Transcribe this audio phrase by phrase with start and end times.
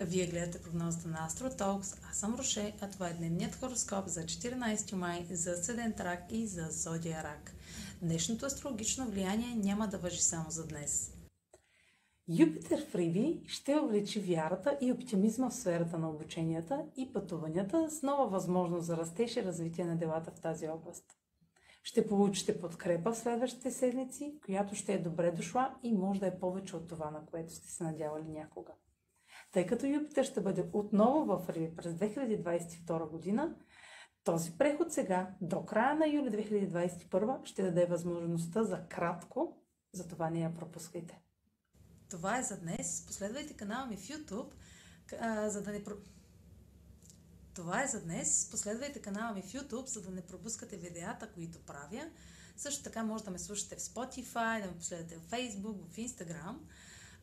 [0.00, 1.98] Вие гледате прогнозата на AstroTalks.
[2.10, 6.46] Аз съм Роше, а това е дневният хороскоп за 14 май за Седен Трак и
[6.46, 7.52] за Зодия Рак.
[8.02, 11.12] Днешното астрологично влияние няма да въжи само за днес.
[12.28, 18.02] Юпитер в Риби ще увеличи вярата и оптимизма в сферата на обученията и пътуванията с
[18.02, 21.04] нова възможност за растеж и развитие на делата в тази област.
[21.82, 26.38] Ще получите подкрепа в следващите седмици, която ще е добре дошла и може да е
[26.38, 28.72] повече от това, на което сте се надявали някога.
[29.52, 33.54] Тъй като Юпитер ще бъде отново в Риби през 2022 година,
[34.24, 40.40] този преход сега, до края на юли 2021, ще даде възможността за кратко, затова не
[40.40, 41.20] я пропускайте.
[42.10, 43.06] Това е за днес.
[43.06, 44.50] Последвайте канала ми в YouTube,
[45.48, 45.84] за да не...
[47.54, 48.50] Това е за днес.
[48.50, 52.10] Последвайте канала ми в YouTube, за да не пропускате видеята, които правя.
[52.56, 56.56] Също така може да ме слушате в Spotify, да ме последвате в Facebook, в Instagram.